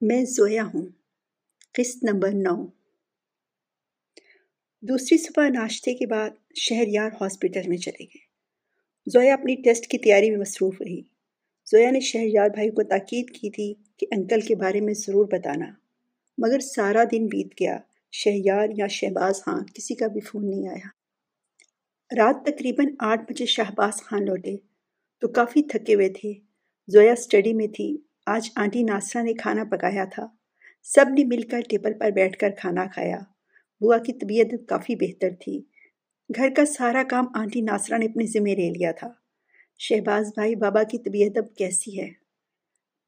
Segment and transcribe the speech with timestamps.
[0.00, 0.86] میں زویا ہوں۔
[1.72, 2.66] قسط نمبر نو۔
[4.82, 8.18] دوسری صبح ناشتے کے بعد شہر یار ہاسپٹل میں چلے گئے۔
[9.06, 11.02] زویا اپنی ٹیسٹ کی تیاری میں مصروف رہی۔
[11.66, 15.26] زویا نے شہر یار بھائی کو تاکید کی تھی کہ انکل کے بارے میں ضرور
[15.26, 15.66] بتانا۔
[16.38, 17.78] مگر سارا دن بیت گیا۔
[18.12, 20.88] شہریار یا شہباز خان کسی کا بھی فون نہیں آیا۔
[22.16, 24.56] رات تقریباً آٹھ بجے شہباز خان لوٹے
[25.20, 26.32] تو کافی تھکے ہوئے تھے۔
[26.86, 30.26] زویا اسٹڈی میں تھی۔ آج آنٹی ناصرہ نے کھانا پکایا تھا۔
[30.82, 33.18] سب نے مل کر ٹیبل پر بیٹھ کر کھانا کھایا۔
[33.80, 35.62] بوا کی طبیعت کافی بہتر تھی۔
[36.36, 39.08] گھر کا سارا کام آنٹی ناصرہ نے اپنے ذمہ لے لیا تھا۔
[39.78, 42.10] شہباز بھائی، بابا کی طبیعت اب کیسی ہے؟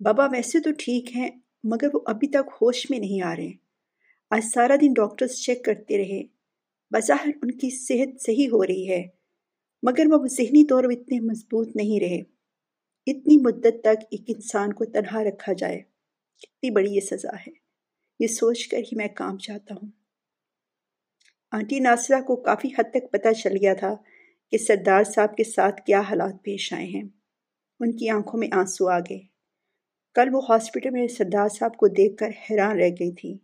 [0.00, 1.30] بابا ویسے تو ٹھیک ہیں،
[1.64, 3.52] مگر وہ ابھی تک ہوش میں نہیں آ رہے۔
[4.30, 6.22] آج سارا دن ڈاکٹرز چیک کرتے رہے۔
[6.90, 9.02] بظاہر ان کی صحت صحیح ہو رہی ہے،
[9.82, 12.39] مگر وہ ذہنی طور پر اتنے مضبوط نہیں رہے۔
[13.06, 15.80] اتنی مدت تک ایک انسان کو تنہا رکھا جائے،
[16.38, 17.52] کتنی بڑی یہ سزا ہے۔
[18.20, 19.90] یہ سوچ کر ہی میں کام چاہتا ہوں۔
[21.52, 23.94] آنٹی ناصرہ کو کافی حد تک پتہ چل گیا تھا
[24.50, 27.02] کہ سردار صاحب کے ساتھ کیا حالات پیش آئے ہیں۔
[27.80, 29.20] ان کی آنکھوں میں آنسو آ گئے۔
[30.14, 33.34] کل وہ ہاسپٹل میں سردار صاحب کو دیکھ کر حیران رہ گئی تھی۔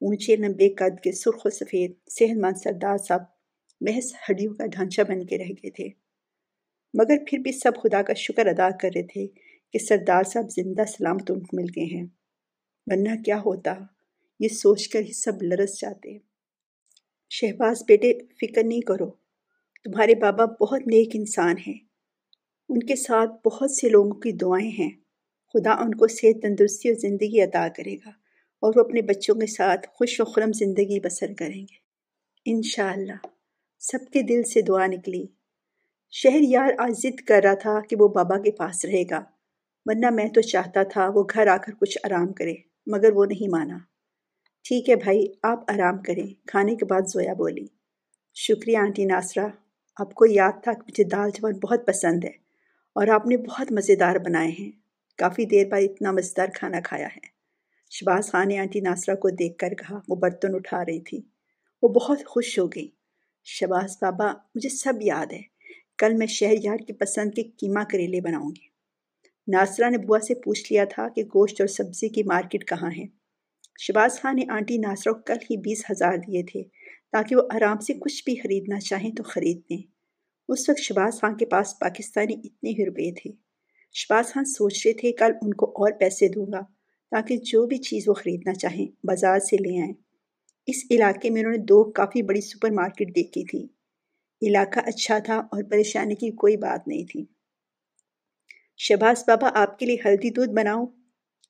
[0.00, 3.22] اونچے لمبے قد کے سرخ و سفید صحت مند سردار صاحب
[3.80, 6.05] محض ہڈیوں کا ڈھانچہ بن کے رہ گئے تھے۔
[6.98, 9.26] مگر پھر بھی سب خدا کا شکر ادا کر رہے تھے
[9.72, 12.06] کہ سردار صاحب زندہ سلامت ان کو مل گئے ہیں۔
[12.86, 13.74] ورنہ کیا ہوتا؟
[14.40, 16.18] یہ سوچ کر ہی سب لرس جاتے۔
[17.30, 19.10] شہباز بیٹے، فکر نہیں کرو۔
[19.84, 21.78] تمہارے بابا بہت نیک انسان ہیں۔
[22.68, 24.90] ان کے ساتھ بہت سے لوگوں کی دعائیں ہیں۔
[25.52, 28.10] خدا ان کو صحت تندرستی اور زندگی عطا کرے گا
[28.60, 31.74] اور وہ اپنے بچوں کے ساتھ خوش و خرم زندگی بسر کریں گے۔
[32.44, 33.26] انشاءاللہ،
[33.78, 35.35] سب کے دل سے دعا نکلی۔
[36.22, 39.24] شہر یار آج ضد کر رہا تھا کہ وہ بابا کے پاس رہے گا۔
[39.84, 42.54] ورنہ میں تو چاہتا تھا وہ گھر آ کر کچھ آرام کرے،
[42.86, 43.78] مگر وہ نہیں مانا۔
[44.64, 47.66] ٹھیک ہے بھائی، آپ آرام کریں۔ کھانے کے بعد زویا بولی۔
[48.34, 49.46] شکریہ آنٹی ناصرہ،
[49.96, 52.32] آپ کو یاد تھا کہ مجھے دال چاول بہت پسند ہے
[52.92, 54.70] اور آپ نے بہت مزیدار بنائے ہیں۔
[55.18, 57.26] کافی دیر بعد اتنا مزیدار کھانا کھایا ہے۔
[57.90, 61.20] شباز خان نے آنٹی ناصرہ کو دیکھ کر کہا، وہ برتن اٹھا رہی تھی۔
[61.82, 62.88] وہ بہت خوش ہو گئی
[63.44, 65.55] شباز بابا، مجھے سب یاد ہے۔
[65.98, 68.66] کل میں شہر یار کی پسند کے کیما کریلے بناؤں گی۔
[69.48, 73.04] ناصرہ نے بوا سے پوچھ لیا تھا کہ گوشت اور سبزی کی مارکیٹ کہاں ہے۔
[73.80, 76.62] شباز خان نے آنٹی ناصرہ کو کل ہی بیس ہزار دیے تھے
[77.12, 79.82] تاکہ وہ آرام سے کچھ بھی خریدنا چاہیں تو خرید دیں
[80.48, 83.30] اس وقت شباز خان کے پاس پاکستانی اتنے ہی روپے تھے۔
[83.92, 86.60] شباز خان سوچ رہے تھے کل ان کو اور پیسے دوں گا
[87.10, 89.94] تاکہ جو بھی چیز وہ خریدنا چاہیں بازار سے لے آئیں۔
[90.66, 93.75] اس علاقے میں انہوں نے دو کافی بڑی سپر مارکیٹ دیکھی تھی۔
[94.42, 97.24] علاقہ اچھا تھا اور پریشانی کی کوئی بات نہیں تھی۔
[98.78, 100.86] شباز بابا، آپ کے لیے ہلدی دودھ بناؤں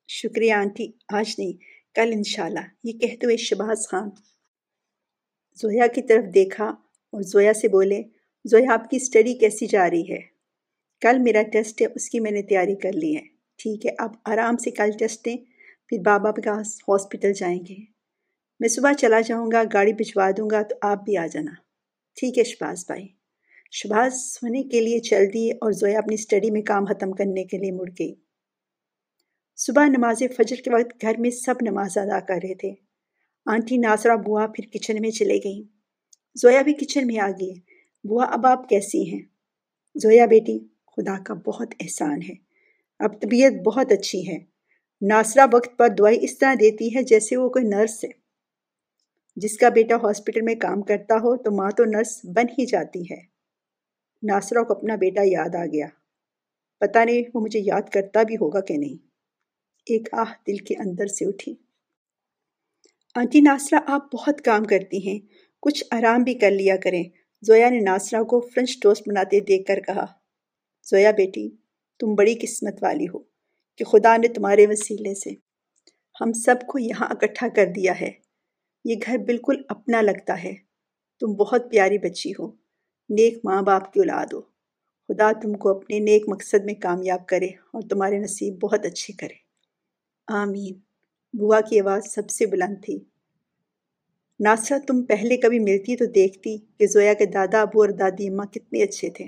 [0.09, 1.53] شکریہ آنٹی، آج نہیں،
[1.95, 4.11] کل انشاءاللہ۔ یہ کہتے ہوئے شباز خان
[5.55, 8.03] زویا کی طرف دیکھا اور زویا سے بولے،
[8.45, 10.21] زویا، آپ کی اسٹڈی کیسی جا رہی ہے؟
[11.01, 13.23] کل میرا ٹیسٹ ہے، اس کی میں نے تیاری کر لی ہے۔
[13.57, 15.37] ٹھیک ہے، آپ آرام سے کل ٹیسٹ دیں،
[15.89, 17.77] پھر بابا کے پاس ہاسپٹل جائیں گے۔
[18.61, 21.66] میں صبح چلا جاؤں گا، گاڑی بھجوا دوں گا، تو آپ بھی آ جانا۔
[22.17, 23.07] ٹھیک ہے شباز بھائی۔
[23.73, 27.59] شباز سونے کے لیے چل دی اور زویا اپنی اسٹڈی میں کام ختم کرنے کے
[27.59, 28.15] لیے مڑ گئی۔
[29.57, 32.71] صبح نماز فجر کے وقت گھر میں سب نماز ادا کر رہے تھے۔
[33.47, 35.63] آنٹی ناصرہ بوا پھر کچن میں چلے گئیں۔
[36.35, 37.55] زویا بھی کچن میں آ گئی۔
[38.09, 39.23] بوا اب آپ کیسی ہیں؟
[39.95, 42.35] زویا بیٹی، خدا کا بہت احسان ہے۔
[42.99, 44.39] اب طبیعت بہت اچھی ہے۔
[45.01, 48.26] ناصرہ وقت پر دعائی اس طرح دیتی ہے جیسے وہ کوئی نرس ہے۔
[49.37, 53.03] جس کا بیٹا ہاسپٹل میں کام کرتا ہو تو ماں تو نرس بن ہی جاتی
[53.03, 53.21] ہے۔
[54.23, 55.87] ناصرہ کو اپنا بیٹا یاد آ گیا۔
[56.81, 59.07] پتہ نہیں وہ مجھے یاد کرتا بھی ہوگا کہ نہیں۔
[59.87, 61.55] ایک آہ دل کے اندر سے اٹھی۔
[63.15, 65.19] آنٹی ناصرہ آپ بہت کام کرتی ہیں۔
[65.61, 67.05] کچھ آرام بھی کر لیا کریں۔
[67.43, 70.07] زویا نے ناصرہ کو فرنچ ٹوسٹ بناتے دیکھ کر کہا،
[70.91, 71.49] زویا بیٹی،
[71.99, 73.19] تم بڑی قسمت والی ہو
[73.77, 75.31] کہ خدا نے تمہارے وسیلے سے
[76.21, 78.26] ہم سب کو یہاں اکٹھا کر دیا ہے۔
[78.89, 80.55] یہ گھر بالکل اپنا لگتا ہے۔
[81.21, 82.47] تم بہت پیاری بچی ہو۔
[83.09, 84.41] نیک ماں باپ کی اولاد ہو۔
[85.09, 89.35] خدا تم کو اپنے نیک مقصد میں کامیاب کرے اور تمہارے نصیب بہت اچھے کرے۔
[90.27, 90.73] آمین۔
[91.39, 92.99] بوا کی آواز سب سے بلند تھی۔
[94.41, 98.47] ناصرہ، تم پہلے کبھی ملتی تو دیکھتی کہ زویا کے دادا، ابو اور دادی اماں
[98.47, 99.25] کتنے اچھے تھے۔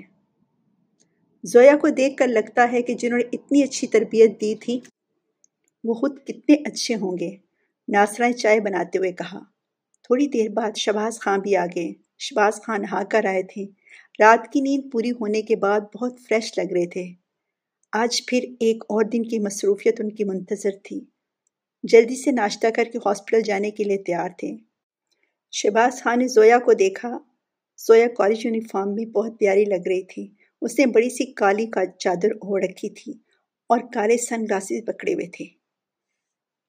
[1.43, 4.79] زویا کو دیکھ کر لگتا ہے کہ جنہوں نے اتنی اچھی تربیت دی تھی،
[5.83, 7.48] وہ خود کتنے اچھے ہوں گے۔
[7.91, 9.39] ناصرہ چائے بناتے ہوئے کہا،
[10.03, 13.65] تھوڑی دیر بعد شباز خان بھی آ گئے۔ شباز خان نہا کر آئے تھے۔
[14.19, 17.05] رات کی نیند پوری ہونے کے بعد بہت فریش لگ رہے تھے۔
[17.91, 21.01] آج پھر ایک اور دن کی مصروفیت ان کی منتظر تھی۔
[21.83, 24.55] جلدی سے ناشتہ کر کے ہاسپٹل جانے کے لیے تیار تھے۔
[25.51, 27.17] شہباز خان نے زویا کو دیکھا۔
[27.77, 30.31] زویا کالج یونیفارم میں بہت پیاری لگ رہی تھی۔
[30.61, 33.11] اس نے بڑی سی کالی کا چادر اوڑھ رکھی تھی
[33.69, 35.58] اور کالے سن گلاسز پکڑے ہوئے تھے۔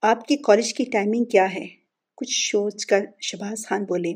[0.02, 1.66] آپ کی کالج کی ٹائمنگ کیا ہے؟
[2.16, 4.12] کچھ سوچ کر شہباز خان بولے،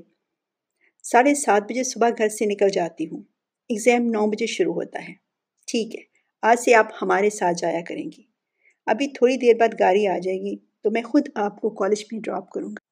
[1.02, 3.22] ساڑھے سات بجے صبح گھر سے نکل جاتی ہوں۔
[3.68, 5.12] ایگزام نو بجے شروع ہوتا ہے۔
[5.66, 6.00] ٹھیک ہے،
[6.42, 8.22] آج سے آپ ہمارے ساتھ جایا کریں گی۔
[8.86, 12.20] ابھی تھوڑی دیر بعد گاڑی آ جائے گی تو میں خود آپ کو کالج میں
[12.20, 12.84] ڈراپ کروں گا۔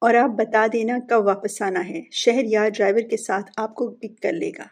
[0.00, 3.90] اور آپ بتا دینا کب واپس آنا ہے۔ شہر یا ڈرائیور کے ساتھ آپ کو
[3.90, 4.64] پک کر لے گا۔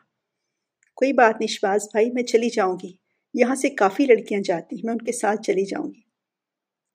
[0.97, 2.93] کوئی بات نہیں شباز بھائی، میں چلی جاؤں گی۔
[3.35, 6.08] یہاں سے کافی لڑکیاں جاتی ہیں، میں ان کے ساتھ چلی جاؤں گی۔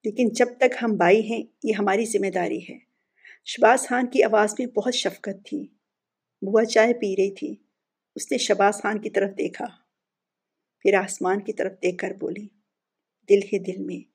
[0.04, 2.78] لیکن جب تک ہم بھائی ہیں، یہ ہماری ذمہ داری ہے۔
[3.46, 5.64] شباز خان کی آواز میں بہت شفقت تھی۔
[6.42, 7.56] بوا چائے پی رہی تھی۔
[8.16, 9.66] اس نے شباز خان کی طرف دیکھا۔
[10.80, 12.48] پھر آسمان کی طرف دیکھ کر بولی،
[13.30, 14.12] دل ہی دل میں۔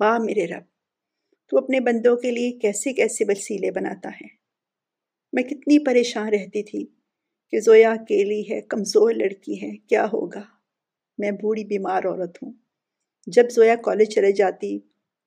[0.00, 0.62] واہ میرے رب،
[1.48, 4.26] تو اپنے بندوں کے لیے کیسے کیسے وسیلے بناتا ہے۔
[5.32, 6.86] میں کتنی پریشان رہتی تھی
[7.50, 10.42] کہ زویا اکیلی ہے، کمزور لڑکی ہے، کیا ہوگا؟
[11.18, 12.52] میں بوڑھی بیمار عورت ہوں۔
[13.26, 14.78] جب زویا کالج چلے جاتی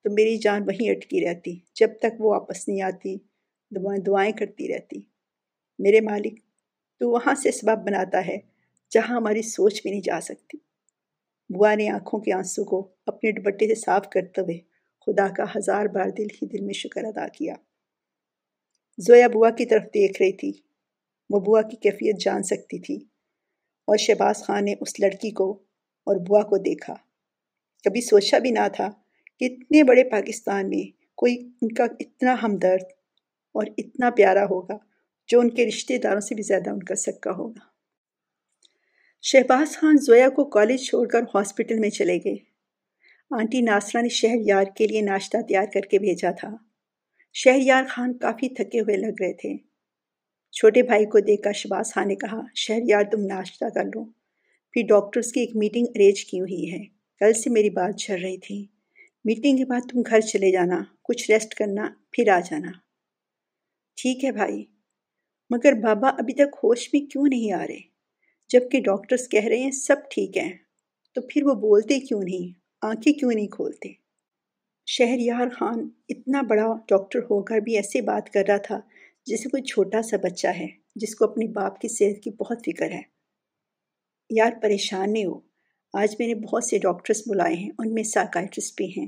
[0.03, 3.15] تو میری جان وہیں اٹکی رہتی، جب تک وہ واپس نہیں آتی،
[3.75, 4.99] دعائیں دعائیں کرتی رہتی۔
[5.79, 6.33] میرے مالک،
[6.99, 8.37] تو وہاں سے سبب بناتا ہے
[8.91, 10.57] جہاں ہماری سوچ بھی نہیں جا سکتی۔
[11.57, 14.57] بوا نے آنکھوں کے آنسو کو اپنے دوپٹے سے صاف کرتے ہوئے
[15.05, 17.55] خدا کا ہزار بار دل ہی دل میں شکر ادا کیا۔
[18.97, 20.53] زویا بوا کی طرف دیکھ رہی تھی۔
[21.29, 22.95] وہ بوا کی کیفیت جان سکتی تھی۔
[23.87, 25.51] اور شہباز خان نے اس لڑکی کو
[26.03, 26.95] اور بوا کو دیکھا۔
[27.83, 28.89] کبھی سوچا بھی نہ تھا
[29.41, 32.83] کہ اتنے بڑے پاکستان میں کوئی ان کا اتنا ہمدرد
[33.53, 34.77] اور اتنا پیارا ہوگا
[35.27, 37.71] جو ان کے رشتہ داروں سے بھی زیادہ ان کا سکہ ہوگا۔
[39.21, 42.35] شہباز خان زویا کو کالج چھوڑ کر ہاسپٹل میں چلے گئے۔
[43.31, 46.55] آنٹی ناصرہ نے شہر یار کے لیے ناشتہ تیار کر کے بھیجا تھا۔
[47.33, 49.57] شہر یار خان کافی تھکے ہوئے لگ رہے تھے۔
[50.51, 54.05] چھوٹے بھائی کو دیکھ کر شباز خان نے کہا، شہر یار تم ناشتہ کر لو۔
[54.71, 56.83] پھر ڈاکٹرز کی ایک میٹنگ ارینج کی ہوئی ہے۔
[57.19, 58.70] کل سے میری بات چل رہی تھی۔
[59.25, 62.71] میٹنگ کے بعد تم گھر چلے جانا، کچھ ریسٹ کرنا، پھر آ جانا۔
[63.95, 64.65] ٹھیک ہے بھائی۔
[65.49, 67.79] مگر بابا ابھی تک ہوش میں کیوں نہیں آ رہے؟
[68.49, 70.53] جبکہ ڈاکٹرز کہہ رہے ہیں سب ٹھیک ہیں۔
[71.15, 73.89] تو پھر وہ بولتے کیوں نہیں؟ آنکھیں کیوں نہیں کھولتے؟
[74.85, 78.81] شہریار خان اتنا بڑا ڈاکٹر ہو کر بھی ایسے بات کر رہا تھا
[79.25, 82.91] جیسے کوئی چھوٹا سا بچہ ہے، جس کو اپنی باپ کی صحت کی بہت فکر
[82.91, 83.01] ہے۔
[84.29, 85.50] یار پریشان نہیں ہو۔
[85.93, 89.07] آج میں نے بہت سے ڈاکٹرز بلائے ہیں، ان میں سائکائٹرسٹ بھی ہیں۔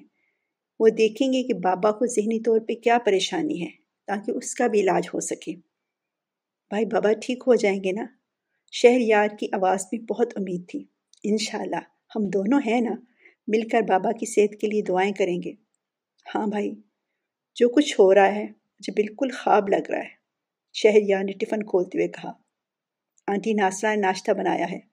[0.80, 3.70] وہ دیکھیں گے کہ بابا کو ذہنی طور پہ کیا پریشانی ہے
[4.08, 5.56] تاکہ اس کا بھی علاج ہو سکے۔
[6.70, 8.06] بھائی بابا ٹھیک ہو جائیں گے نا؟
[8.72, 10.84] شہر یار کی آواز میں بہت امید تھی۔
[11.24, 11.82] انشاءاللہ،
[12.16, 12.92] ہم دونوں ہیں نا؟
[13.48, 15.54] مل کر بابا کی صحت کے لیے دعائیں کریں گے۔
[16.36, 16.76] ہاں بھائی،
[17.56, 20.24] جو کچھ ہو رہا ہے، مجھے بالکل خواب لگ رہا ہے۔
[20.74, 22.32] شہر یار نے ٹفن کھولتے ہوئے کہا،
[23.28, 24.93] آنٹی ناسرا نے ناشتہ بنایا ہے۔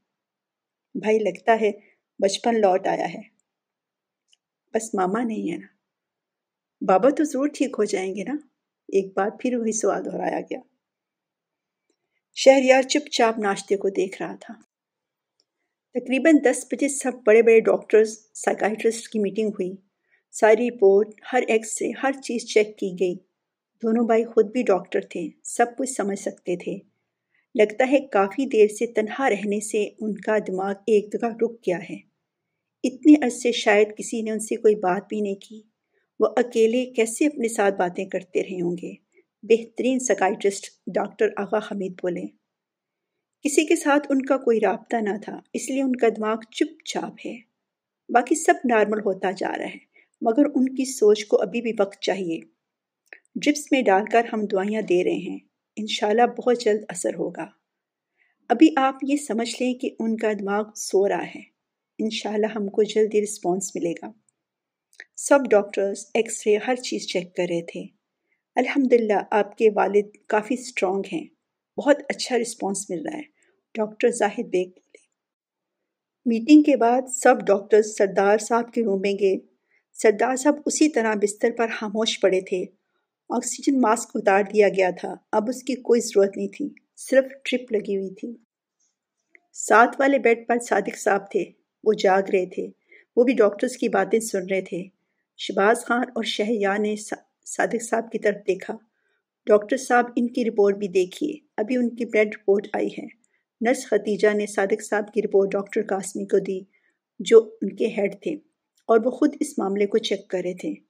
[0.94, 1.70] بھائی لگتا ہے
[2.18, 3.22] بچپن لوٹ آیا ہے۔
[4.74, 5.66] بس ماما نہیں ہے نا۔
[6.80, 8.32] بابا تو ضرور ٹھیک ہو جائیں گے نا۔
[8.88, 10.58] ایک بار پھر وہی سوال دہرایا گیا۔
[12.34, 14.54] شہریار چپ چاپ ناشتے کو دیکھ رہا تھا۔
[15.94, 19.72] تقریباً دس بجے سب بڑے بڑے ڈاکٹرز سائیکائٹرسٹ کی میٹنگ ہوئی۔
[20.30, 23.14] ساری رپورٹ، ہر ایکس سے ہر چیز چیک کی گئی۔
[23.82, 26.89] دونوں بھائی خود بھی ڈاکٹر تھے، سب کچھ سمجھ سکتے تھے۔
[27.54, 31.78] لگتا ہے کافی دیر سے تنہا رہنے سے ان کا دماغ ایک جگہ رک گیا
[31.78, 31.96] ہے۔
[32.84, 35.62] اتنے عرصے شاید کسی نے ان سے کوئی بات بھی نہیں کی۔
[36.20, 38.92] وہ اکیلے کیسے اپنے ساتھ باتیں کرتے رہے ہوں گے؟
[39.42, 42.22] بہترین سکائٹرسٹ ڈاکٹر آغا حمید بولے۔
[43.44, 46.84] کسی کے ساتھ ان کا کوئی رابطہ نہ تھا، اس لیے ان کا دماغ چپ
[46.84, 47.36] چاپ ہے۔
[48.08, 49.78] باقی سب نارمل ہوتا جا رہا ہے،
[50.20, 52.40] مگر ان کی سوچ کو ابھی بھی وقت چاہیے۔
[53.34, 55.38] ڈرپس میں ڈال کر ہم دوائیاں دے رہے ہیں۔
[55.80, 57.46] انشاءاللہ بہت جلد اثر ہوگا۔
[58.48, 61.42] ابھی آپ یہ سمجھ لیں کہ ان کا دماغ سو رہا ہے۔
[61.98, 64.12] انشاءاللہ ہم کو جلدی رسپانس ملے گا۔
[65.16, 67.84] سب ڈاکٹرز ایکس رے ہر چیز چیک کر رہے تھے۔
[68.54, 71.26] الحمد للہ آپ کے والد کافی اسٹرانگ ہیں۔
[71.76, 73.22] بہت اچھا رسپانس مل رہا ہے۔
[73.74, 74.98] ڈاکٹر زاہد بیگ بولے۔
[76.26, 79.36] میٹنگ کے بعد سب ڈاکٹر سردار صاحب کے روم میں گئے۔
[79.92, 82.64] سردار صاحب اسی طرح بستر پر خاموش پڑے تھے۔
[83.30, 87.72] آکسیجن ماسک اتار دیا گیا تھا۔ اب اس کی کوئی ضرورت نہیں تھی، صرف ٹرپ
[87.72, 88.36] لگی ہوئی تھی۔
[89.52, 91.44] ساتھ والے بیڈ پر صادق صاحب تھے،
[91.84, 92.68] وہ جاگ رہے تھے۔
[93.16, 94.84] وہ بھی ڈاکٹرز کی باتیں سن رہے تھے۔
[95.38, 96.96] شباز خان اور شہریار نے
[97.46, 98.76] صادق صاحب کی طرف دیکھا۔
[99.46, 103.06] ڈاکٹر صاحب ان کی رپورٹ بھی دیکھیے۔ ابھی ان کی بلڈ رپورٹ آئی ہے۔
[103.60, 106.60] نرس ختیجہ نے صادق صاحب کی رپورٹ ڈاکٹر قاسمی کو دی،
[107.18, 108.34] جو ان کے ہیڈ تھے
[108.86, 110.89] اور وہ خود اس معاملے کو چیک کر رہے تھے۔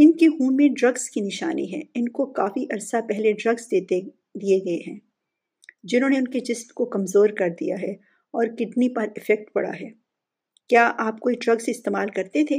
[0.00, 4.00] ان کے خون میں ڈرگس کی نشانی ہے۔ ان کو کافی عرصہ پہلے ڈرگس دیتے
[4.34, 4.98] دیے گئے ہیں،
[5.82, 7.92] جنہوں نے ان کے جسم کو کمزور کر دیا ہے
[8.34, 9.90] اور کڈنی پر افیکٹ پڑا ہے۔
[10.68, 12.56] کیا آپ کوئی ڈرگس استعمال کرتے تھے؟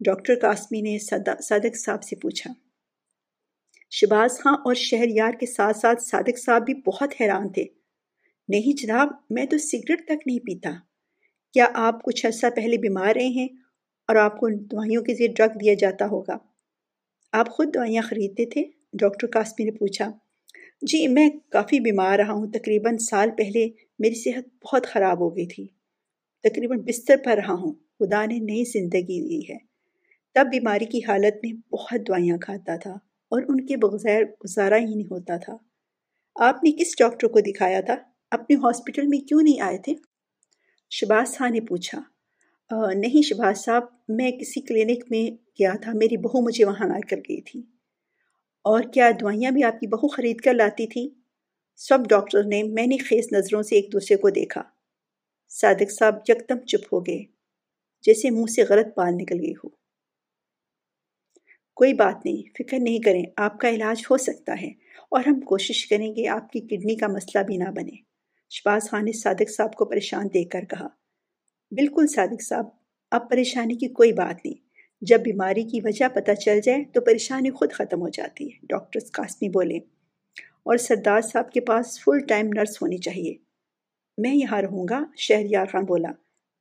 [0.00, 2.52] ڈاکٹر قاسمی نے صادق صاحب سے پوچھا۔
[3.90, 7.64] شباز خاں اور شہریار کے ساتھ ساتھ صادق صاحب بھی بہت حیران تھے۔
[8.48, 10.70] نہیں جناب، میں تو سگریٹ تک نہیں پیتا۔
[11.54, 13.48] کیا آپ کچھ عرصہ پہلے بیمار رہے ہیں
[14.08, 16.36] اور آپ کو دوائیوں کے ذریعے ڈرگ دیا جاتا ہوگا۔
[17.32, 20.10] آپ خود دوائیاں خریدتے تھے؟ ڈاکٹر قاسمی نے پوچھا۔
[20.82, 25.46] جی میں کافی بیمار رہا ہوں۔ تقریباً سال پہلے میری صحت بہت خراب ہو گئی
[25.46, 25.66] تھی۔
[26.42, 29.58] تقریباً بستر پر رہا ہوں۔ خدا نے نئی زندگی دی ہے۔
[30.34, 32.90] تب بیماری کی حالت میں بہت دوائیاں کھاتا تھا
[33.28, 35.56] اور ان کے بغیر گزارا ہی نہیں ہوتا تھا۔
[36.34, 37.96] آپ نے کس ڈاکٹر کو دکھایا تھا؟
[38.30, 39.94] اپنے ہاسپٹل میں کیوں نہیں آئے تھے؟
[40.90, 42.15] شباز خان نے پوچھا۔
[42.72, 47.16] نہیں شباز صاحب، میں کسی کلینک میں گیا تھا، میری بہو مجھے وہاں لا کر
[47.16, 47.60] گئی تھی۔
[48.64, 51.10] اور کیا دوائیاں بھی آپ کی بہو خرید کر لاتی تھی؟
[51.76, 54.62] سب ڈاکٹر نے میں نے خیز نظروں سے ایک دوسرے کو دیکھا۔
[55.48, 57.24] صادق صاحب یکدم چپ ہو گئے،
[58.02, 59.68] جیسے منہ سے غلط بال نکل گئی ہو۔
[61.74, 64.68] کوئی بات نہیں، فکر نہیں کریں، آپ کا علاج ہو سکتا ہے۔
[65.08, 67.96] اور ہم کوشش کریں گے، آپ کی کڈنی کا مسئلہ بھی نہ بنے۔
[68.50, 71.05] شباز خان نے صادق صاحب کو پریشان دیکھ کر کہا۔
[71.70, 72.66] بالکل صادق صاحب،
[73.10, 74.54] اب پریشانی کی کوئی بات نہیں۔
[75.00, 79.00] جب بیماری کی وجہ پتہ چل جائے تو پریشانی خود ختم ہو جاتی ہے۔ ڈاکٹر
[79.12, 79.76] قاسمی بولے
[80.62, 83.34] اور سردار صاحب کے پاس فل ٹائم نرس ہونی چاہیے۔
[84.18, 86.10] میں یہاں رہوں گا، شہریار خان بولا۔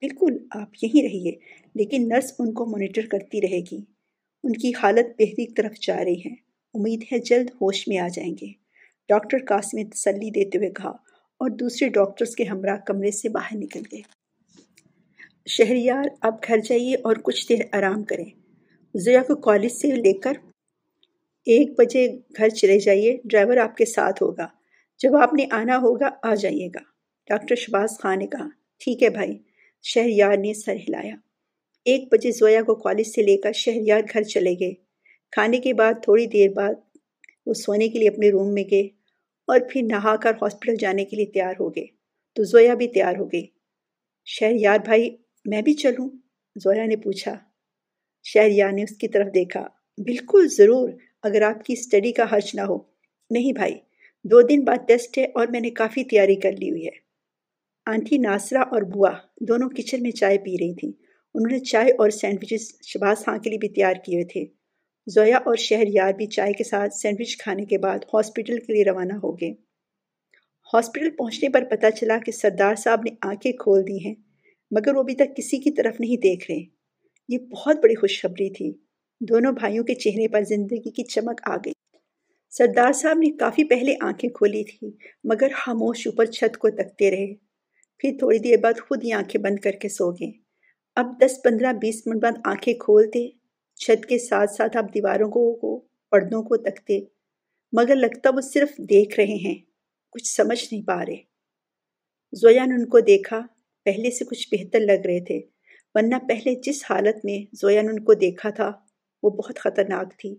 [0.01, 1.31] بالکل، آپ یہیں رہیے۔
[1.75, 3.77] لیکن نرس ان کو مانیٹر کرتی رہے گی۔
[4.43, 6.33] ان کی حالت بہتری طرف جا رہی ہے۔
[6.73, 8.47] امید ہے جلد ہوش میں آ جائیں گے۔
[9.07, 10.91] ڈاکٹر قاسم نے تسلی دیتے ہوئے کہا۔
[11.39, 14.24] اور دوسرے ڈاکٹرز کے ہمراہ کمرے سے باہر نکل گئے۔
[15.49, 18.25] شہریار، اب گھر جائیے اور کچھ دیر آرام کریں۔
[18.95, 20.33] ضیا کو کالج سے لے کر
[21.45, 24.47] ایک بجے گھر چلے جائیے، ڈرائیور آپ کے ساتھ ہوگا۔
[24.97, 26.79] جب آپ نے آنا ہوگا، آ جائیے گا۔
[27.29, 28.47] ڈاکٹر شباز خان نے کہا،
[28.79, 29.37] ٹھیک ہے بھائی۔
[29.83, 31.15] شہریار نے سر ہلایا۔
[31.85, 34.73] ایک بجے زویا کو کالج سے لے کر شہریار گھر چلے گئے۔
[35.31, 36.73] کھانے کے بعد تھوڑی دیر بعد
[37.45, 38.83] وہ سونے کے لیے اپنے روم میں گئے
[39.47, 41.85] اور پھر نہا کر ہاسپٹل جانے کے لیے تیار ہو گئے۔
[42.33, 43.47] تو زویا بھی تیار ہو گئی۔
[44.25, 46.09] شہریار بھائی میں بھی چلوں؟
[46.55, 47.35] زویا نے پوچھا۔
[48.23, 50.89] شہریار نے اس کی طرف دیکھا۔ بالکل ضرور،
[51.23, 52.77] اگر آپ کی اسٹڈی کا حرج نہ ہو۔
[53.29, 53.75] نہیں بھائی،
[54.23, 57.05] دو دن بعد ٹیسٹ ہے اور میں نے کافی تیاری کر لی ہوئی ہے۔
[57.85, 59.11] آنٹی ناصرہ اور بوا
[59.41, 60.91] دونوں کچن میں چائے پی رہی تھیں۔
[61.33, 64.45] انہوں نے چائے اور سینڈوچز شباز خان کے لیے بھی تیار کیے تھے۔
[65.07, 68.83] زویا اور شہر یار بھی چائے کے ساتھ سینڈوچ کھانے کے بعد ہاسپٹل کے لیے
[68.83, 69.53] روانہ ہو گئے۔
[70.73, 74.15] ہاسپٹل پہنچنے پر پتہ چلا کہ سردار صاحب نے آنکھیں کھول دی ہیں۔
[74.71, 76.63] مگر وہ ابھی تک کسی کی طرف نہیں دیکھ رہے۔
[77.29, 78.73] یہ بہت بڑی خوشخبری تھی۔
[79.19, 81.73] دونوں بھائیوں کے چہرے پر زندگی کی چمک آ گئی۔
[82.49, 84.91] سردار صاحب نے کافی پہلے آنکھیں کھولی تھی
[85.23, 87.33] مگر خاموش اوپر چھت کو تکتے رہے۔
[87.97, 90.31] پھر تھوڑی دیر بعد خود ہی آنکھیں بند کر کے سو گئے۔
[90.95, 93.29] اب دس پندرہ بیس منٹ بعد آنکھیں کھولتے،
[93.75, 95.79] چھت کے ساتھ ساتھ آپ دیواروں کو
[96.11, 96.99] پردوں کو تکتے۔
[97.71, 99.55] مگر لگتا وہ صرف دیکھ رہے ہیں،
[100.11, 101.15] کچھ سمجھ نہیں پا رہے۔
[102.33, 103.41] زویا نے ان کو دیکھا۔
[103.85, 105.41] پہلے سے کچھ بہتر لگ رہے تھے،
[105.93, 108.71] ورنہ پہلے جس حالت میں زویا نے ان کو دیکھا تھا،
[109.23, 110.33] وہ بہت خطرناک تھی۔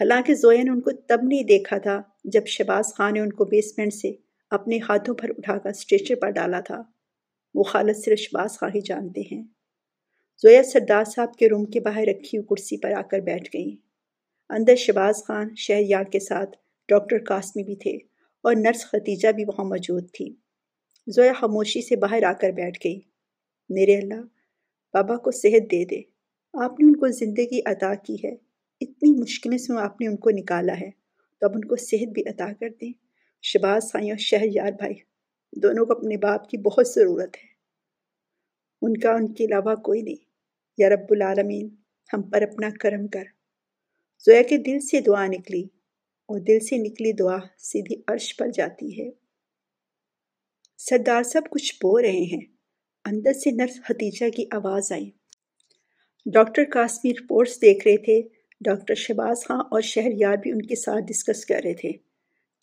[0.00, 3.44] حالانکہ زویا نے ان کو تب نہیں دیکھا تھا جب شباز خان نے ان کو
[3.44, 4.12] بیسمنٹ سے
[4.50, 6.82] اپنے ہاتھوں پر اٹھا کر اسٹریچر پر ڈالا تھا۔
[7.54, 9.42] وہ خالد صرف شباز خان ہی جانتے ہیں۔
[10.42, 13.76] زویا سردار صاحب کے روم کے باہر رکھی ہوئی کرسی پر آ کر بیٹھ گئیں۔
[14.50, 16.56] اندر شباز خان شہریار کے ساتھ
[16.88, 17.96] ڈاکٹر قاسمی بھی تھے
[18.44, 20.34] اور نرس ختیجہ بھی وہاں موجود تھی۔
[21.10, 23.00] زویا خاموشی سے باہر آ کر بیٹھ گئی۔
[23.68, 24.20] میرے اللہ،
[24.92, 26.00] بابا کو صحت دے دے۔
[26.52, 28.32] آپ نے ان کو زندگی عطا کی ہے۔
[28.80, 30.90] اتنی مشکلیں سے آپ نے ان کو نکالا ہے۔
[31.40, 32.92] تو اب ان کو صحت بھی عطا کر دیں۔
[33.42, 34.94] شباز خان اور شہریار بھائی،
[35.62, 37.48] دونوں کو اپنے باپ کی بہت ضرورت ہے۔
[38.82, 40.24] ان کا ان کے علاوہ کوئی نہیں۔
[40.78, 41.68] یا رب العالمین،
[42.12, 43.24] ہم پر اپنا کرم کر۔
[44.26, 45.62] زویا کے دل سے دعا نکلی
[46.26, 49.27] اور دل سے نکلی دعا سیدھی عرش پر جاتی ہے۔
[50.78, 52.40] سردار صاحب کچھ بو رہے ہیں۔
[53.04, 55.10] اندر سے نرس حتیجہ کی آواز آئی۔
[56.26, 58.22] ڈاکٹر قاسمی رپورٹس دیکھ رہے تھے۔
[58.60, 61.92] ڈاکٹر شباز خاں اور شہریار بھی ان کے ساتھ ڈسکس کر رہے تھے۔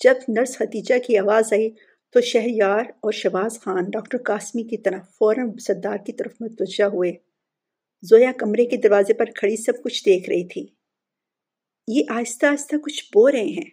[0.03, 1.69] جب نرس حتیجہ کی آواز آئی
[2.11, 7.13] تو شہریار اور شباز خان ڈاکٹر قاسمی کی طرف فوراً سردار کی طرف متوجہ ہوئے۔
[8.01, 10.67] زویا کمرے کے دروازے پر کھڑی سب کچھ دیکھ رہی تھی۔
[11.87, 13.69] یہ آہستہ آہستہ کچھ بو رہے ہیں۔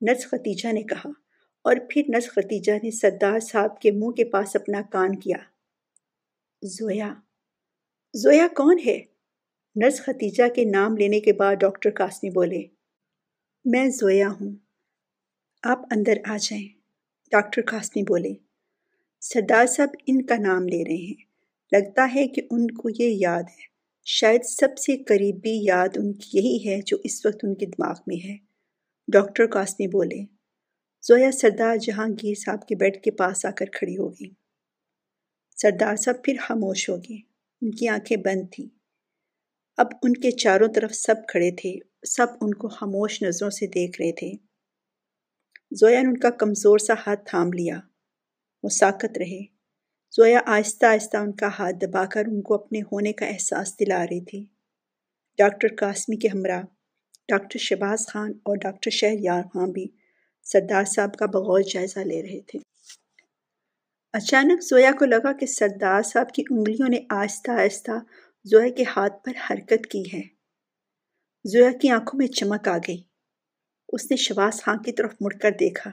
[0.00, 1.25] نرس ختیجہ نے کہا
[1.66, 5.36] اور پھر نرس ختیجہ نے سردار صاحب کے منہ کے پاس اپنا کان کیا۔
[6.62, 7.14] زویا
[8.14, 8.98] زویا کون ہے؟
[9.76, 12.62] نرس ختیجہ کے نام لینے کے بعد ڈاکٹر قاسمی بولے،
[13.64, 14.56] میں زویا ہوں،
[15.62, 16.68] آپ اندر آ جائیں۔
[17.30, 18.34] ڈاکٹر قاسمی بولے
[19.20, 21.22] سردار صاحب ان کا نام لے رہے ہیں،
[21.72, 23.64] لگتا ہے کہ ان کو یہ یاد ہے۔
[24.04, 27.94] شاید سب سے قریبی یاد ان کی یہی ہے جو اس وقت ان کے دماغ
[28.06, 28.36] میں ہے۔
[29.08, 30.35] ڈاکٹر قاسمی بولے
[31.08, 34.30] زویا سردار جہانگیر صاحب کے بیڈ کے پاس آ کر کھڑی ہو گئی
[35.56, 37.16] سردار صاحب پھر خاموش ہو گئے
[37.62, 38.66] ان کی آنکھیں بند تھیں۔
[39.76, 44.00] اب ان کے چاروں طرف سب کھڑے تھے۔ سب ان کو خاموش نظروں سے دیکھ
[44.00, 44.32] رہے تھے۔
[45.76, 47.80] زویا نے ان کا کمزور سا ہاتھ تھام لیا۔
[48.62, 49.44] وہ ساکت رہے۔
[50.16, 54.04] زویا آہستہ آہستہ ان کا ہاتھ دبا کر ان کو اپنے ہونے کا احساس دلا
[54.04, 54.44] رہی تھی۔
[55.38, 56.62] ڈاکٹر قاسمی کے ہمراہ،
[57.28, 59.86] ڈاکٹر شباز خان اور ڈاکٹر شہر یار خان بھی
[60.52, 62.58] سردار صاحب کا بغور جائزہ لے رہے تھے۔
[64.12, 67.90] اچانک زویا کو لگا کہ سردار صاحب کی انگلیوں نے آہستہ آہستہ
[68.44, 70.22] زویا کے ہاتھ پر حرکت کی ہے۔
[71.44, 73.02] زویا کی آنکھوں میں چمک آ گئی۔
[73.88, 75.90] اس نے شباز خان کی طرف مڑ کر دیکھا۔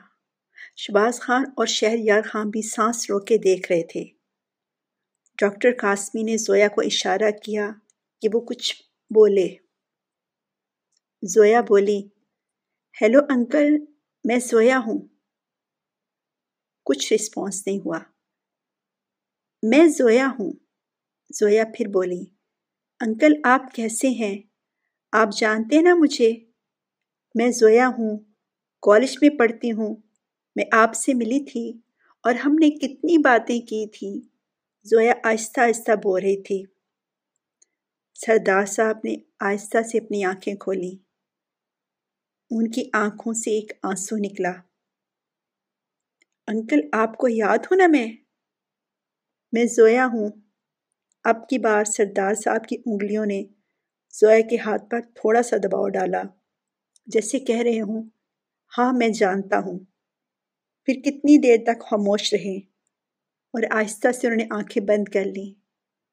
[0.75, 4.05] شباز خان اور شہر یار خان بھی سانس رو کے دیکھ رہے تھے۔
[5.41, 7.69] ڈاکٹر قاسمی نے زویا کو اشارہ کیا
[8.21, 9.55] کہ وہ کچھ بولے۔
[11.23, 12.01] زویا بولی،
[13.01, 13.92] ہیلو انکل
[14.23, 15.07] میں زویا ہوں۔
[16.85, 17.99] کچھ رسپانس نہیں ہوا۔
[19.63, 20.53] میں زویا ہوں۔
[21.33, 22.25] زویا پھر بولی،
[22.99, 24.37] انکل، آپ کیسے ہیں؟
[25.11, 26.33] آپ جانتے نا مجھے؟
[27.35, 28.17] میں زویا ہوں،
[28.81, 29.95] کالج میں پڑھتی ہوں۔
[30.55, 31.73] میں آپ سے ملی تھی
[32.23, 34.27] اور ہم نے کتنی باتیں کی تھیں
[34.83, 36.63] زویا آہستہ آہستہ بول رہی تھی۔
[38.13, 41.02] سردار صاحب نے آہستہ سے اپنی آنکھیں کھولی۔
[42.55, 44.51] ان کی آنکھوں سے ایک آنسو نکلا۔
[46.47, 48.07] انکل، آپ کو یاد ہو نا میں؟
[49.51, 50.29] میں زویا ہوں۔
[51.23, 53.43] اب کی بار سردار صاحب کی انگلیوں نے
[54.13, 56.21] زویا کے ہاتھ پر تھوڑا سا دباؤ ڈالا۔
[57.05, 58.09] جیسے کہہ رہے ہوں
[58.77, 59.79] ہاں میں جانتا ہوں۔
[60.85, 62.57] پھر کتنی دیر تک خاموش رہے
[63.53, 65.59] اور آہستہ سے انہوں نے آنکھیں بند کر لیں۔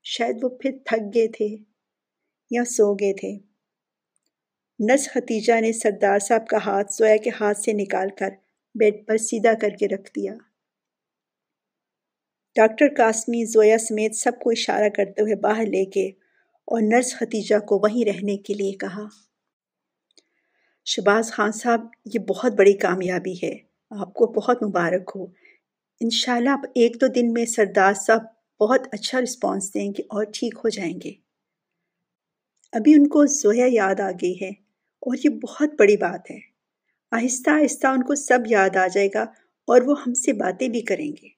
[0.02, 1.56] شاید وہ پھر تھک گئے تھے
[2.50, 3.49] یا سو گئے تھے۔
[4.80, 8.28] نس ختیجہ نے سردار صاحب کا ہاتھ زویا کے ہاتھ سے نکال کر
[8.74, 10.34] بیڈ پر سیدھا کر کے رکھ دیا۔
[12.54, 16.06] ڈاکٹر قاسمی زویا سمیت سب کو اشارہ کرتے ہوئے باہر لے کے
[16.64, 19.04] اور نرس ختیجہ کو وہیں رہنے کے لیے کہا۔
[20.84, 23.58] شباز خان صاحب، یہ بہت بڑی کامیابی ہے۔
[23.90, 25.24] آپ کو بہت مبارک ہو۔
[26.00, 28.20] انشاءاللہ آپ ایک دو دن میں سردار صاحب
[28.60, 31.12] بہت اچھا رسپانس دیں گے اور ٹھیک ہو جائیں گے۔
[32.72, 34.69] ابھی ان کو زویا یاد آ گئی ہے۔
[35.00, 36.38] اور یہ بہت بڑی بات ہے۔
[37.10, 39.22] آہستہ آہستہ ان کو سب یاد آ جائے گا
[39.66, 41.28] اور وہ ہم سے باتیں بھی کریں گے۔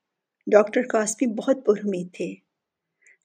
[0.46, 2.35] ڈاکٹر قاسمی بہت پر امید تھے۔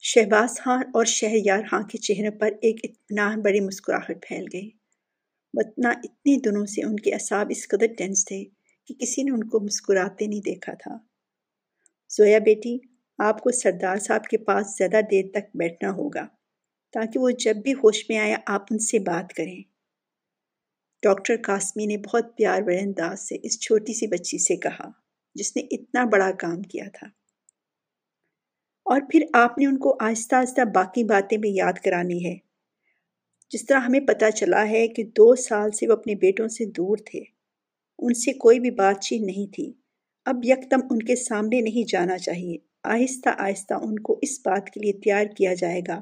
[0.02, 4.70] شہباز خان اور شہر یار خان کے چہرے پر ایک اطمینان بڑی مسکراہٹ پھیل گئی۔
[5.54, 8.46] وطنا اتنے دنوں سے ان کے اعصاب اس قدر ٹینس تھے
[8.88, 10.98] کہ کسی نے ان کو مسکراتے نہیں دیکھا تھا۔
[12.10, 12.78] زویا بیٹی،
[13.18, 16.28] آپ کو سردار صاحب کے پاس زیادہ دیر تک بیٹھنا ہوگا
[16.94, 19.77] تاکہ وہ جب بھی ہوش میں آیا آپ ان سے بات کریں۔
[21.02, 24.90] ڈاکٹر قاسمی نے بہت پیار بڑے انداز سے اس چھوٹی سی بچی سے کہا،
[25.36, 27.08] جس نے اتنا بڑا کام کیا تھا۔
[28.86, 32.36] اور پھر آپ نے ان کو آہستہ آہستہ باقی باتیں بھی یاد کرانی ہے۔
[33.50, 36.98] جس طرح ہمیں پتہ چلا ہے کہ دو سال سے وہ اپنے بیٹوں سے دور
[36.98, 37.20] تھے۔
[38.00, 39.74] ان سے کوئی بھی بات چیت نہیں تھی۔
[40.26, 44.80] اب یکدم ان کے سامنے نہیں جانا چاہیے۔ آہستہ آہستہ ان کو اس بات کے
[44.80, 46.02] لیے تیار کیا جائے گا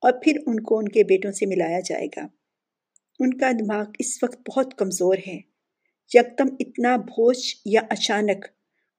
[0.00, 2.37] اور پھر ان کو ان کے بیٹوں سے ملایا جائے گا۔
[3.18, 5.40] ان کا دماغ اس وقت بہت کمزور ہے۔
[6.14, 8.44] یکدم اتنا بھوج یا اچانک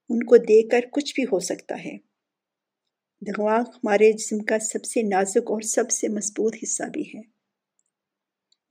[0.10, 1.98] ان کو دیکھ کر کچھ بھی ہو سکتا ہے۔
[3.22, 7.22] دماغ ہمارے جسم کا سب سے نازک اور سب سے مضبوط حصہ بھی ہے۔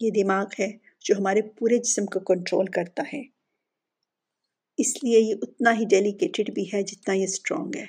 [0.00, 3.22] یہ دماغ ہے جو ہمارے پورے جسم کو کنٹرول کرتا ہے۔
[4.76, 7.86] اس لیے یہ اتنا ہی ڈیلیکیٹڈ بھی ہے جتنا یہ اسٹرانگ ہے۔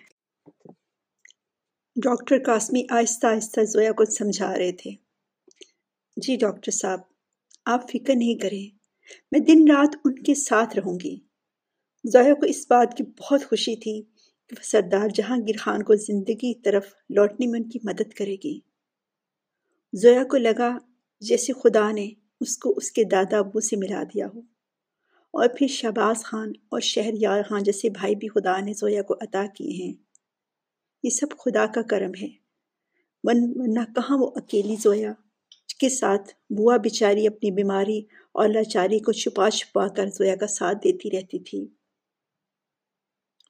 [1.96, 4.92] ڈاکٹر قاسمی آہستہ آہستہ زویا کو سمجھا رہے تھے۔
[6.18, 7.00] جی ڈاکٹر صاحب
[7.66, 8.78] آپ فکر نہیں کریں۔
[9.32, 11.20] میں دن رات ان کے ساتھ رہوں گی۔
[12.04, 14.02] زویا کو اس بات کی بہت خوشی تھی
[14.48, 18.60] کہ وہ سردار جہانگیر خان کو زندگی طرف لوٹنے میں ان کی مدد کرے گی۔
[19.94, 20.78] زویا کو لگا
[21.22, 22.10] جیسے خدا نے
[22.42, 24.40] اس کو اس کے دادا ابو سے ملا دیا ہو۔
[25.32, 29.14] اور پھر شہباز خان اور شہر یار خان جیسے بھائی بھی خدا نے زویا کو
[29.14, 29.94] عطا کیے ہیں۔
[31.04, 32.28] یہ سب خدا کا کرم ہے۔
[33.24, 35.14] ورنہ کہاں وہ اکیلی زویا
[35.80, 38.00] کے ساتھ بوا بیچاری اپنی بیماری
[38.32, 41.68] اور لاچاری کو چھپا چھپا کر زویا کا ساتھ دیتی رہتی تھی۔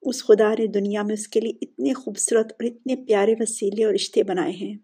[0.01, 3.93] اس خدا نے دنیا میں اس کے لیے اتنے خوبصورت اور اتنے پیارے وسیلے اور
[3.93, 4.77] رشتے بنائے ہیں۔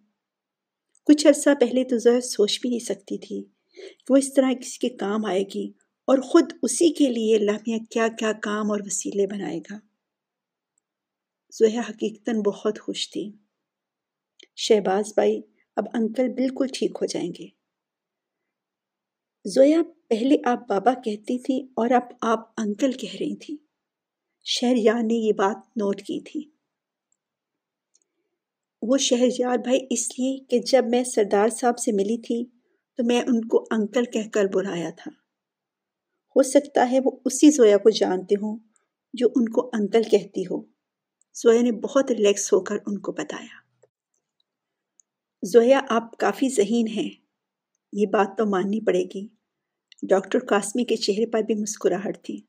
[1.07, 3.43] کچھ عرصہ پہلے تو زویا سوچ بھی نہیں سکتی تھی
[3.99, 5.71] کہ وہ اس طرح کسی کے کام آئے گی
[6.07, 9.77] اور خود اسی کے لیے میاں کیا کیا کام اور وسیلے بنائے گا۔
[11.53, 13.31] زویا حقیقتاً بہت خوش تھی۔
[14.55, 15.41] شہباز بھائی
[15.75, 17.47] اب انکل بالکل ٹھیک ہو جائیں گے۔
[19.45, 23.57] زویا، پہلے آپ بابا کہتی تھی اور اب آپ انکل کہہ رہی تھی
[24.43, 26.49] شہریار نے یہ بات نوٹ کی تھی۔
[28.81, 32.45] وہ شہریار بھائی، اس لیے کہ جب میں سردار صاحب سے ملی تھی
[32.97, 35.11] تو میں ان کو انکل کہہ کر بلایا تھا۔
[36.35, 38.57] ہو سکتا ہے وہ اسی زویا کو جانتے ہوں
[39.13, 40.61] جو ان کو انکل کہتی ہو۔
[41.33, 43.64] زویا نے بہت ریلیکس ہو کر ان کو بتایا۔
[45.51, 47.09] زویا آپ کافی ذہین ہیں۔
[47.93, 49.27] یہ بات تو ماننی پڑے گی۔
[50.03, 52.41] ڈاکٹر قاسمی کے چہرے پر بھی مسکراہٹ تھی۔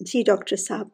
[0.00, 0.88] جی ڈاکٹر صاحب،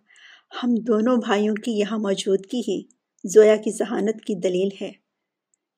[0.62, 2.82] ہم دونوں بھائیوں کی یہاں موجودگی ہی
[3.24, 4.92] زویا کی ذہانت کی دلیل ہے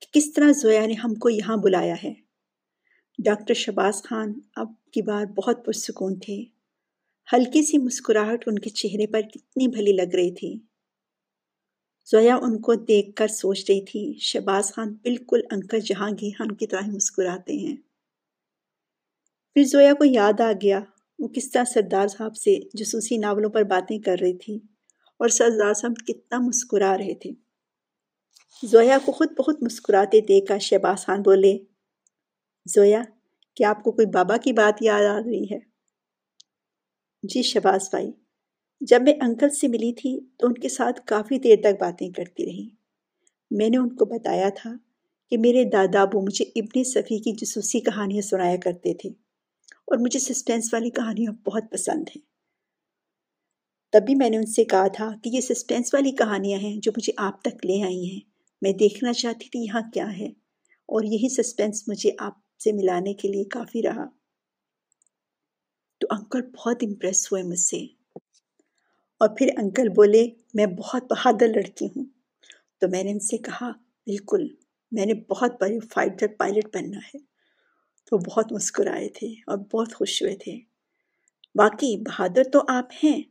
[0.01, 2.13] کہ کس طرح زویا نے ہم کو یہاں بلایا ہے۔
[3.23, 6.43] ڈاکٹر شباز خان اب کی بار بہت پرسکون تھے۔
[7.33, 10.59] ہلکی سی مسکراہٹ ان کے چہرے پر کتنی بھلی لگ رہی تھی۔
[12.07, 16.67] زویا ان کو دیکھ کر سوچ رہی تھی شباز خان بالکل انکر جہانگیر خان کی
[16.67, 17.75] طرح مسکراتے ہیں۔
[19.55, 20.79] پھر زویا کو یاد آ گیا،
[21.19, 24.55] وہ کس طرح سردار صاحب سے جسوسی ناولوں پر باتیں کر رہی تھی
[25.19, 27.31] اور سردار صاحب کتنا مسکرا رہے تھے۔
[28.63, 31.57] زویا کو خود بہت مسکراتے دیکھ کر شہباز خان بولے
[32.65, 33.01] زویا
[33.55, 35.59] کیا آپ کو کوئی بابا کی بات یاد آ رہی ہے؟
[37.23, 38.11] جی شباز بھائی۔
[38.81, 42.45] جب میں انکل سے ملی تھی تو ان کے ساتھ کافی دیر تک باتیں کرتی
[42.45, 42.69] رہی۔
[43.51, 44.73] میں نے ان کو بتایا تھا
[45.29, 49.09] کہ میرے دادا ابو مجھے ابن صفی کی جسوسی کہانیاں سنایا کرتے تھے
[49.71, 52.21] اور مجھے سسپینس والی کہانیاں بہت پسند ہیں۔
[53.91, 57.13] تبھی میں نے ان سے کہا تھا کہ یہ سسپینس والی کہانیاں ہیں جو مجھے
[57.17, 58.19] آپ تک لے آئی ہیں۔
[58.61, 60.27] میں دیکھنا چاہتی تھی یہاں کیا ہے
[60.85, 62.33] اور یہی سسپینس مجھے آپ
[62.63, 64.05] سے ملانے کے لیے کافی رہا۔
[65.99, 67.94] تو انکل بہت امپریس ہوئے مجھ سے۔
[69.19, 72.05] اور پھر انکل بولے، میں بہت بہادر لڑکی ہوں.
[72.81, 73.71] تو میں نے ان سے کہا،
[74.07, 74.47] بالکل،
[74.91, 77.19] میں نے بہت بڑی فائٹر پائلٹ بننا ہے.
[78.05, 80.59] تو بہت مسکرائے تھے اور بہت خوش ہوئے تھے.
[81.55, 83.21] باقی بہادر تو آپ ہیں.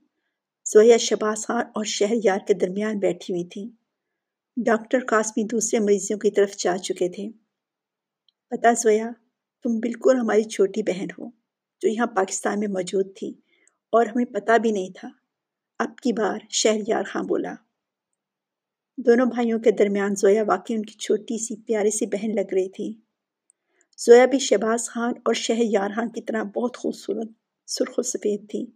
[0.67, 3.71] زویا شباز خان اور شہر یار کے درمیان بیٹھی ہوئی تھی
[4.57, 7.29] ڈاکٹر قاسمی دوسرے مریضوں کی طرف جا چکے تھے.
[8.49, 9.11] پتا زویا
[9.65, 11.29] تم بالکل ہماری چھوٹی بہن ہو
[11.83, 13.29] جو یہاں پاکستان میں موجود تھی
[13.93, 15.09] اور ہمیں پتہ بھی نہیں تھا
[15.79, 17.55] اب کی بار شہریار خاں بولا،
[18.97, 22.69] دونوں بھائیوں کے درمیان زویا واقعی ان کی چھوٹی سی پیاری سی بہن لگ رہی
[22.69, 22.95] تھی۔
[23.99, 27.29] زویا بھی شہباز خان اور شہریار خان کی طرح بہت خوبصورت،
[27.67, 28.67] سرخ و سفید تھی،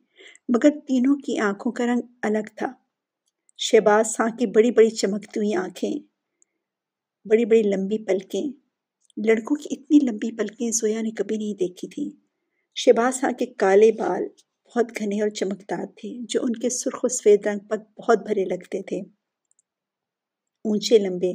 [0.49, 2.73] مگر تینوں کی آنکھوں کا رنگ الگ تھا۔
[3.59, 5.99] شہباز خان کی بڑی بڑی چمکتی ہوئی آنکھیں،
[7.25, 8.47] بڑی بڑی لمبی پلکیں۔
[9.17, 12.11] لڑکوں کی اتنی لمبی پلکیں زویا نے کبھی نہیں دیکھی تھیں۔
[12.75, 14.23] شہباز خان کے کالے بال
[14.69, 18.45] بہت گھنے اور چمکدار تھے، جو ان کے سرخ و سفید رنگ پر بہت بھرے
[18.45, 19.01] لگتے تھے۔
[20.65, 21.33] اونچے، لمبے،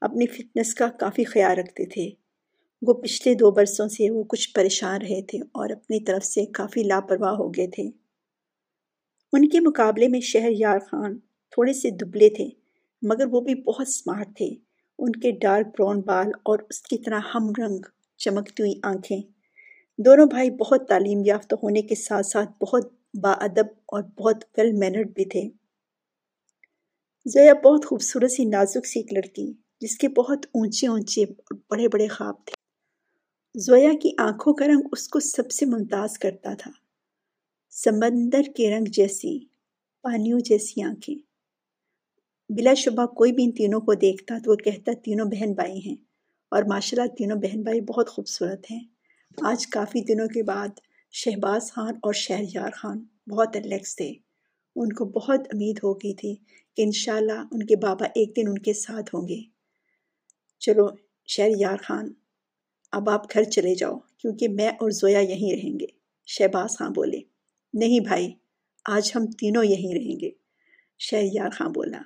[0.00, 2.10] اپنی فٹنس کا کافی خیال رکھتے تھے۔
[2.82, 6.82] وہ پچھلے دو برسوں سے وہ کچھ پریشان رہے تھے اور اپنی طرف سے کافی
[6.82, 7.82] لاپرواہ ہو گئے تھے۔
[9.32, 11.18] ان کے مقابلے میں شہر یار خان
[11.50, 12.48] تھوڑے سے دبلے تھے،
[13.02, 14.50] مگر وہ بھی بہت سمارٹ تھے۔
[14.98, 17.78] ان کے ڈارک براؤن بال اور اس کی طرح ہم رنگ
[18.16, 19.22] چمکتی ہوئی آنکھیں
[19.98, 24.72] دونوں بھائی بہت تعلیم یافتہ ہونے کے ساتھ ساتھ بہت با ادب اور بہت ویل
[24.72, 25.48] مینرڈ بھی تھے۔
[27.26, 31.88] زویا بہت خوبصورت سی نازک سی ایک لڑکی، جس کے بہت اونچے اونچے اور بڑے
[31.88, 32.52] بڑے خواب تھے۔
[33.60, 36.70] زویا کی آنکھوں کا رنگ اس کو سب سے ممتاز کرتا تھا۔
[37.70, 39.38] سمندر کے رنگ جیسی،
[40.02, 41.16] پانیوں جیسی آنکھیں۔
[42.48, 45.96] بلا شبہ کوئی بھی ان تینوں کو دیکھتا تو وہ کہتا، تینوں بہن بھائی ہیں۔
[46.50, 48.95] اور ماشاء اللہ تینوں بہن بھائی بہت خوبصورت ہیں۔
[49.42, 50.68] آج کافی دنوں کے بعد
[51.12, 54.12] شہباز خان اور شہریار خان بہت ریلیکس تھے۔
[54.76, 56.36] ان کو بہت امید ہو گئی تھی
[56.76, 59.40] کہ انشاءاللہ ان کے بابا ایک دن ان کے ساتھ ہوں گے۔
[60.58, 60.86] چلو
[61.26, 62.12] شہریار خان،
[62.92, 65.86] اب آپ گھر چلے جاؤ کیونکہ میں اور زویا یہیں رہیں گے۔
[66.26, 67.20] شہباز خان بولے،
[67.74, 68.32] نہیں بھائی،
[68.84, 70.30] آج ہم تینوں یہیں رہیں گے۔
[70.98, 72.02] شہریار خان بولا،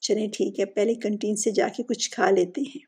[0.00, 2.84] چلیں ٹھیک ہے، پہلے کنٹین سے جا کے کچھ کھا لیتے ہیں۔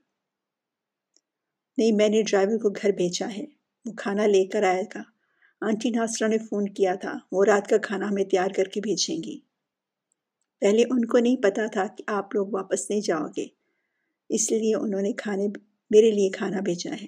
[1.79, 3.56] نہیں، میں نے ڈرائیور کو گھر بھیجا ہے۔
[3.87, 5.03] وہ کھانا لے کر آئے گا
[5.61, 9.23] آنٹی ناصرہ نے فون کیا تھا، وہ رات کا کھانا ہمیں تیار کر کے بھیجیں
[9.23, 9.41] گی۔
[10.61, 13.47] پہلے ان کو نہیں پتا تھا کہ آپ لوگ واپس نہیں جاؤ گے،
[14.29, 15.49] اس لیے انہوں نے کھانے،
[15.91, 17.07] میرے لیے کھانا بھیجا ہے۔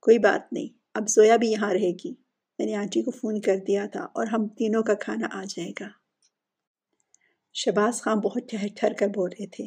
[0.00, 2.14] کوئی بات نہیں، اب زویا بھی یہاں رہے گی۔
[2.58, 5.72] میں نے آنٹی کو فون کر دیا تھا اور ہم تینوں کا کھانا آ جائے
[5.80, 5.88] گا۔
[7.54, 9.66] شباز خان بہت ٹھہر ٹھہر کر بول رہے تھے۔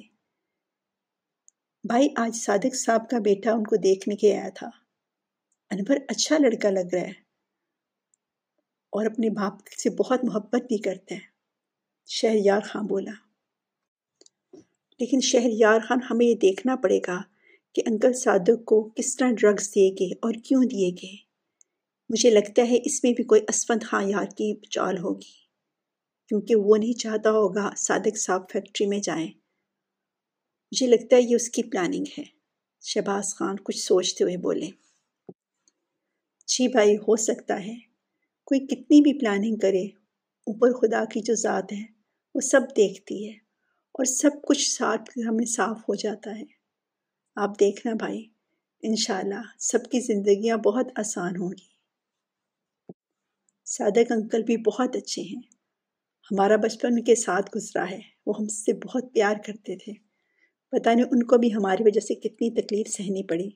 [1.83, 4.80] بھائی، آج صادق صاحب کا بیٹا ان کو دیکھنے کے آیا تھا۔
[5.71, 7.13] یعنی انور اچھا لڑکا لگ رہا ہے
[8.89, 11.19] اور اپنے باپ سے بہت محبت بھی کرتا ہے
[12.05, 13.11] شہریار خان بولا۔
[14.99, 17.21] لیکن شہریار خان ہمیں یہ دیکھنا پڑے گا
[17.75, 21.15] کہ انکل صادق کو کس طرح ڈرگز دیے گئے اور کیوں دیے گئے۔
[22.09, 25.35] مجھے لگتا ہے اس میں بھی کوئی اسفند خان یار کی چال ہوگی،
[26.27, 29.27] کیونکہ وہ نہیں چاہتا ہوگا صادق صاحب فیکٹری میں جائیں۔
[30.71, 32.23] مجھے لگتا ہے یہ اس کی پلاننگ ہے۔
[32.81, 34.69] شہباز خان کچھ سوچتے ہوئے بولے۔
[36.51, 37.75] جی بھائی ہو سکتا ہے۔
[38.45, 39.85] کوئی کتنی بھی پلاننگ کرے،
[40.47, 41.83] اوپر خدا کی جو ذات ہے،
[42.35, 43.33] وہ سب دیکھتی ہے
[43.91, 46.43] اور سب کچھ ساتھ ہمیں صاف ہو جاتا ہے۔
[47.35, 48.27] آپ دیکھنا بھائی،
[48.83, 51.71] انشاءاللہ سب کی زندگیاں بہت آسان ہوں گی۔
[53.65, 55.41] صادق انکل بھی بہت اچھے ہیں۔
[56.31, 59.93] ہمارا بچپن ان کے ساتھ گزرا ہے، وہ ہم سے بہت پیار کرتے تھے۔
[60.71, 63.49] پتہ نہیں ان کو بھی ہماری وجہ سے کتنی تکلیف سہنی پڑی۔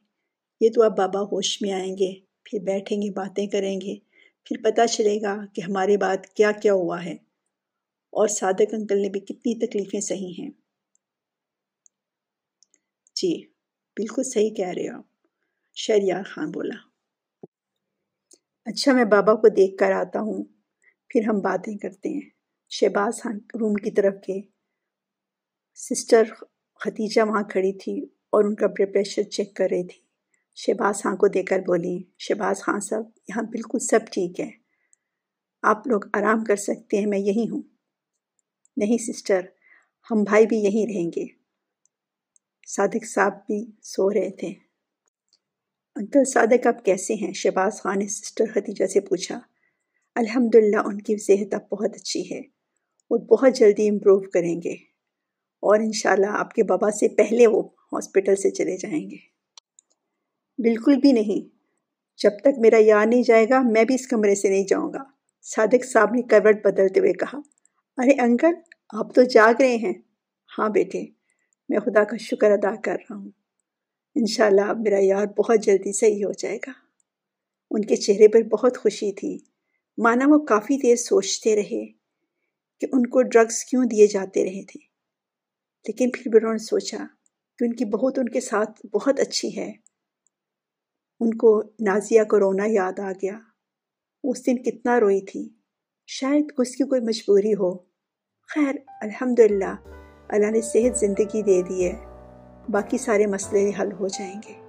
[0.61, 3.95] یہ تو اب بابا ہوش میں آئیں گے۔ پھر بیٹھیں گے، باتیں کریں گے،
[4.43, 7.13] پھر پتہ چلے گا کہ ہمارے بعد کیا کیا ہوا ہے۔
[8.13, 10.51] اور صادق انکل نے بھی کتنی تکلیفیں سہی ہیں۔
[13.15, 13.45] جی
[13.97, 15.03] بالکل صحیح کہہ رہے ہو آپ۔
[15.73, 16.75] شہریار خان بولا۔
[18.65, 20.43] اچھا میں بابا کو دیکھ کر آتا ہوں۔
[21.09, 22.29] پھر ہم باتیں کرتے ہیں۔
[22.69, 24.41] شہباز خان روم کی طرف کے۔
[25.75, 26.23] سسٹر
[26.75, 30.04] ختیجہ وہاں کھڑی تھی اور ان کا بلڈ پریشر چیک کر رہی تھی
[30.55, 34.51] شہباز خان کو دیکھ کر بولی، شہباز خان صاحب یہاں بالکل سب ٹھیک ہے
[35.61, 37.61] آپ لوگ آرام کر سکتے ہیں، میں یہی ہوں۔
[38.77, 39.41] نہیں سسٹر،
[40.11, 41.25] ہم بھائی بھی یہیں رہیں گے۔
[42.67, 44.53] صادق صاحب بھی سو رہے تھے۔
[45.95, 49.39] انکل صادق، آپ کیسے ہیں؟ شہباز خان نے سسٹر ختیجہ سے پوچھا۔
[50.15, 52.41] الحمدللہ، ان کی صحت اب بہت اچھی ہے۔
[53.09, 54.73] وہ بہت جلدی امپروو کریں گے۔
[55.59, 57.63] اور انشاءاللہ آپ کے بابا سے پہلے وہ
[57.93, 59.34] ہاسپٹل سے چلے جائیں گے۔
[60.57, 61.55] بالکل بھی نہیں۔
[62.23, 65.03] جب تک میرا یاد نہیں جائے گا، میں بھی اس کمرے سے نہیں جاؤں گا۔
[65.41, 67.37] صادق صاحب نے کروٹ بدلتے ہوئے کہا،
[67.97, 68.53] ارے انکل،
[68.93, 69.93] آپ تو جاگ رہے ہیں۔
[70.59, 71.05] ہاں بیٹے،
[71.69, 73.29] میں خدا کا شکر ادا کر رہا ہوں۔
[74.15, 76.71] انشاءاللہ اب میرا یار بہت جلدی صحیح ہو جائے گا۔
[77.71, 79.37] ان کے چہرے پر بہت خوشی تھی۔
[79.97, 81.85] مانا وہ کافی دیر سوچتے رہے
[82.79, 84.79] کہ ان کو ڈرگز کیوں دیے جاتے رہے تھے۔
[85.87, 86.97] لیکن پھر بھی انہوں نے سوچا
[87.59, 89.84] کہ ان کی بہت ان کے ساتھ بہت اچھی ہے۔
[91.19, 93.39] ان کو نازیہ کو رونا یاد آ گیا۔
[94.23, 95.49] اس دن کتنا روئی تھی۔
[96.07, 97.77] شاید اس کی کوئی مجبوری ہو۔
[98.55, 99.75] خیر، الحمدللہ،
[100.29, 101.93] اللہ نے صحت زندگی دے دی ہے۔
[102.69, 104.61] باقی سارے مسئلے حل ہو جائیں گے۔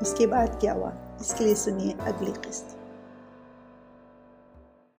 [0.00, 2.75] اس کے بعد کیا ہوا؟ اس کے لیے سنیے اگلی قسط۔